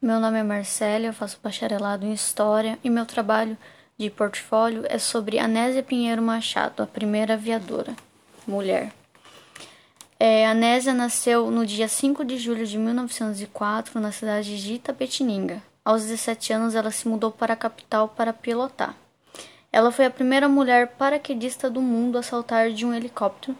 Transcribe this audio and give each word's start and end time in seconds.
Meu 0.00 0.20
nome 0.20 0.38
é 0.38 0.44
Marcela, 0.44 1.06
eu 1.06 1.12
faço 1.12 1.40
bacharelado 1.42 2.06
em 2.06 2.12
História 2.12 2.78
e 2.84 2.88
meu 2.88 3.04
trabalho 3.04 3.58
de 3.98 4.08
portfólio 4.08 4.84
é 4.88 4.96
sobre 4.96 5.40
Anésia 5.40 5.82
Pinheiro 5.82 6.22
Machado, 6.22 6.84
a 6.84 6.86
primeira 6.86 7.34
aviadora, 7.34 7.96
mulher. 8.46 8.92
É, 10.16 10.46
Anésia 10.46 10.94
nasceu 10.94 11.50
no 11.50 11.66
dia 11.66 11.88
5 11.88 12.24
de 12.24 12.38
julho 12.38 12.64
de 12.64 12.78
1904 12.78 14.00
na 14.00 14.12
cidade 14.12 14.62
de 14.62 14.74
Itapetininga. 14.74 15.60
Aos 15.84 16.02
17 16.04 16.52
anos, 16.52 16.76
ela 16.76 16.92
se 16.92 17.08
mudou 17.08 17.32
para 17.32 17.54
a 17.54 17.56
capital 17.56 18.06
para 18.08 18.32
pilotar. 18.32 18.94
Ela 19.72 19.90
foi 19.90 20.04
a 20.04 20.10
primeira 20.10 20.48
mulher 20.48 20.94
paraquedista 20.96 21.68
do 21.68 21.82
mundo 21.82 22.18
a 22.18 22.22
saltar 22.22 22.70
de 22.70 22.86
um 22.86 22.94
helicóptero, 22.94 23.58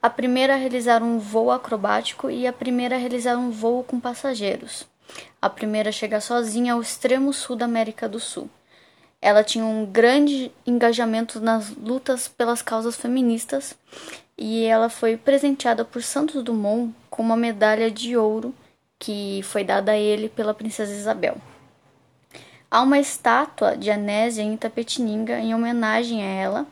a 0.00 0.08
primeira 0.08 0.54
a 0.54 0.56
realizar 0.56 1.02
um 1.02 1.18
voo 1.18 1.50
acrobático 1.50 2.30
e 2.30 2.46
a 2.46 2.54
primeira 2.54 2.96
a 2.96 2.98
realizar 2.98 3.36
um 3.36 3.50
voo 3.50 3.84
com 3.84 4.00
passageiros. 4.00 4.95
A 5.40 5.48
primeira 5.48 5.90
a 5.90 5.92
chegar 5.92 6.20
sozinha 6.20 6.72
ao 6.72 6.80
extremo 6.80 7.32
sul 7.32 7.56
da 7.56 7.64
América 7.64 8.08
do 8.08 8.20
Sul. 8.20 8.48
Ela 9.20 9.42
tinha 9.42 9.64
um 9.64 9.86
grande 9.86 10.52
engajamento 10.66 11.40
nas 11.40 11.70
lutas 11.70 12.28
pelas 12.28 12.62
causas 12.62 12.96
feministas 12.96 13.76
e 14.36 14.64
ela 14.64 14.88
foi 14.88 15.16
presenteada 15.16 15.84
por 15.84 16.02
Santos 16.02 16.42
Dumont 16.42 16.94
com 17.08 17.22
uma 17.22 17.36
medalha 17.36 17.90
de 17.90 18.16
ouro 18.16 18.54
que 18.98 19.40
foi 19.44 19.64
dada 19.64 19.92
a 19.92 19.96
ele 19.96 20.28
pela 20.28 20.54
princesa 20.54 20.92
Isabel. 20.92 21.36
Há 22.70 22.82
uma 22.82 22.98
estátua 22.98 23.76
de 23.76 23.90
Anésia 23.90 24.42
em 24.42 24.54
Itapetininga 24.54 25.38
em 25.38 25.54
homenagem 25.54 26.22
a 26.22 26.26
ela, 26.26 26.66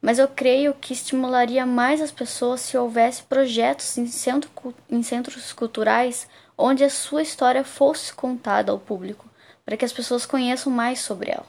mas 0.00 0.18
eu 0.18 0.28
creio 0.28 0.74
que 0.74 0.92
estimularia 0.92 1.66
mais 1.66 2.00
as 2.00 2.10
pessoas 2.10 2.60
se 2.60 2.76
houvesse 2.76 3.22
projetos 3.22 3.98
em, 3.98 4.06
centro, 4.06 4.50
em 4.88 5.02
centros 5.02 5.52
culturais 5.52 6.26
onde 6.56 6.84
a 6.84 6.90
sua 6.90 7.22
história 7.22 7.64
fosse 7.64 8.12
contada 8.12 8.72
ao 8.72 8.78
público, 8.78 9.28
para 9.64 9.76
que 9.76 9.84
as 9.84 9.92
pessoas 9.92 10.26
conheçam 10.26 10.72
mais 10.72 11.00
sobre 11.00 11.30
ela. 11.30 11.46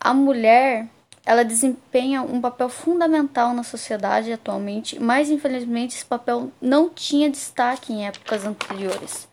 A 0.00 0.12
mulher 0.12 0.88
ela 1.26 1.42
desempenha 1.42 2.20
um 2.20 2.40
papel 2.40 2.68
fundamental 2.68 3.54
na 3.54 3.62
sociedade 3.62 4.32
atualmente, 4.32 5.00
mas 5.00 5.30
infelizmente 5.30 5.96
esse 5.96 6.04
papel 6.04 6.52
não 6.60 6.90
tinha 6.90 7.30
destaque 7.30 7.92
em 7.92 8.06
épocas 8.06 8.44
anteriores, 8.44 9.26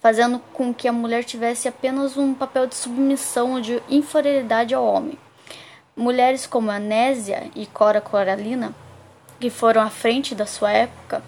fazendo 0.00 0.38
com 0.52 0.72
que 0.72 0.86
a 0.86 0.92
mulher 0.92 1.24
tivesse 1.24 1.66
apenas 1.66 2.16
um 2.16 2.34
papel 2.34 2.68
de 2.68 2.76
submissão 2.76 3.54
ou 3.54 3.60
de 3.60 3.82
inferioridade 3.88 4.74
ao 4.74 4.84
homem. 4.84 5.18
Mulheres 5.96 6.46
como 6.46 6.70
Anésia 6.70 7.50
e 7.54 7.66
Cora 7.66 8.00
Coralina, 8.00 8.74
que 9.38 9.48
foram 9.50 9.80
à 9.80 9.90
frente 9.90 10.34
da 10.34 10.46
sua 10.46 10.72
época, 10.72 11.22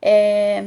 é, 0.00 0.66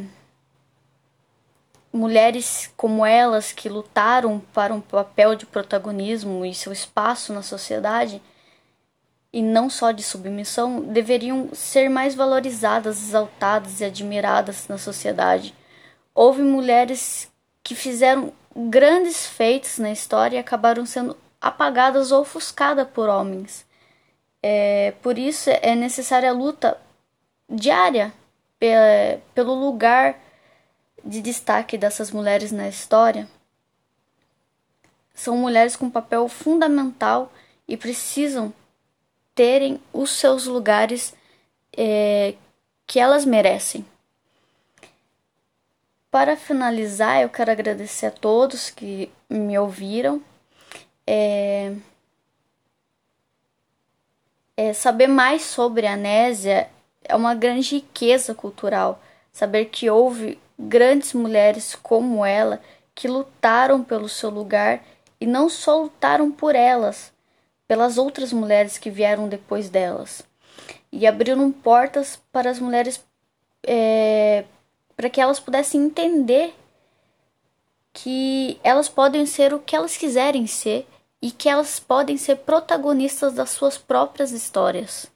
mulheres 1.92 2.72
como 2.76 3.06
elas 3.06 3.52
que 3.52 3.70
lutaram 3.70 4.40
para 4.54 4.74
um 4.74 4.82
papel 4.82 5.36
de 5.36 5.46
protagonismo 5.46 6.46
e 6.46 6.54
seu 6.54 6.72
espaço 6.72 7.34
na 7.34 7.42
sociedade, 7.42 8.22
e 9.32 9.42
não 9.42 9.70
só 9.70 9.92
de 9.92 10.04
submissão, 10.04 10.82
deveriam 10.82 11.50
ser 11.54 11.90
mais 11.90 12.16
valorizadas, 12.16 13.02
exaltadas 13.02 13.82
e 13.82 13.86
admiradas 13.86 14.68
na 14.68 14.78
sociedade. 14.78 15.54
Houve 16.14 16.42
mulheres 16.42 17.30
que 17.62 17.76
fizeram 17.76 18.32
grandes 18.56 19.28
feitos 19.28 19.78
na 19.78 19.92
história 19.92 20.38
e 20.38 20.40
acabaram 20.40 20.86
sendo 20.86 21.18
apagadas 21.46 22.12
ou 22.12 22.22
ofuscadas 22.22 22.88
por 22.88 23.08
homens. 23.08 23.64
É, 24.42 24.96
por 25.04 25.20
isso 25.20 25.52
é 25.52 25.76
necessária 25.76 26.32
a 26.32 26.34
luta 26.34 26.76
diária 27.48 28.12
pelo 29.36 29.54
lugar 29.54 30.20
de 31.04 31.22
destaque 31.22 31.78
dessas 31.78 32.10
mulheres 32.10 32.52
na 32.52 32.68
história. 32.68 33.28
São 35.14 35.38
mulheres 35.38 35.76
com 35.76 35.88
papel 35.88 36.28
fundamental 36.28 37.32
e 37.68 37.78
precisam 37.78 38.52
terem 39.36 39.80
os 39.94 40.10
seus 40.10 40.48
lugares 40.48 41.14
é, 41.78 42.34
que 42.88 43.00
elas 43.00 43.24
merecem. 43.24 43.86
Para 46.10 46.36
finalizar, 46.36 47.22
eu 47.22 47.30
quero 47.30 47.52
agradecer 47.52 48.08
a 48.08 48.12
todos 48.12 48.72
que 48.72 49.12
me 49.30 49.56
ouviram. 49.60 50.24
É, 51.08 51.74
é, 54.58 54.74
saber 54.74 55.08
mais 55.08 55.44
sobre 55.44 55.86
a 55.86 55.94
Anésia 55.94 56.70
é 57.04 57.16
uma 57.16 57.36
grande 57.36 57.76
riqueza 57.76 58.34
cultural. 58.34 59.02
Saber 59.32 59.66
que 59.66 59.90
houve 59.90 60.40
grandes 60.58 61.14
mulheres 61.14 61.76
como 61.76 62.26
ela 62.26 62.62
que 62.94 63.08
lutaram 63.08 63.84
pelo 63.84 64.08
seu 64.08 64.30
lugar 64.30 64.82
e 65.20 65.26
não 65.26 65.50
só 65.50 65.84
lutaram 65.84 66.32
por 66.32 66.56
elas, 66.56 67.12
pelas 67.68 67.98
outras 67.98 68.32
mulheres 68.32 68.78
que 68.78 68.90
vieram 68.90 69.28
depois 69.28 69.70
delas 69.70 70.24
e 70.96 71.06
abriram 71.06 71.52
portas 71.52 72.22
para 72.32 72.50
as 72.50 72.58
mulheres 72.58 73.04
é, 73.68 74.46
para 74.96 75.10
que 75.10 75.20
elas 75.20 75.42
pudessem 75.42 75.82
entender 75.82 76.56
que 77.92 78.60
elas 78.64 78.88
podem 78.88 79.26
ser 79.26 79.54
o 79.54 79.60
que 79.60 79.76
elas 79.76 79.98
quiserem 79.98 80.48
ser 80.48 80.88
e 81.26 81.32
que 81.32 81.50
elas 81.50 81.80
podem 81.80 82.18
ser 82.18 82.36
protagonistas 82.36 83.34
das 83.34 83.50
suas 83.50 83.80
próprias 83.80 84.32
histórias. 84.32 85.08